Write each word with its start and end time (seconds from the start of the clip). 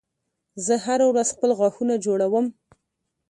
زه 0.65 0.73
هره 0.85 1.05
ورځ 1.11 1.27
خپل 1.35 1.51
غاښونه 1.59 1.93
جوړوم 2.05 2.45